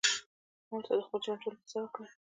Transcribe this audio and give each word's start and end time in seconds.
ما 0.69 0.75
ورته 0.75 0.91
د 0.97 1.01
خپل 1.05 1.19
ژوند 1.25 1.39
ټوله 1.41 1.57
کيسه 1.61 1.77
وکړه. 1.81 2.05